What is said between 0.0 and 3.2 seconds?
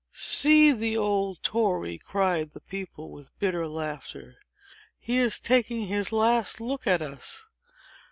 "See the old tory!" cried the people,